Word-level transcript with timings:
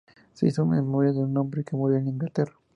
Se 0.33 0.47
hizo 0.47 0.63
en 0.63 0.69
memoria 0.69 1.11
de 1.13 1.19
un 1.19 1.37
hombre 1.37 1.63
que 1.63 1.75
murió 1.75 1.99
en 1.99 2.07
Inglaterra. 2.07 2.55